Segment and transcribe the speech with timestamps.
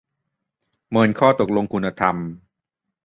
[0.89, 2.15] เมินข้อตกลงคุณธรรม?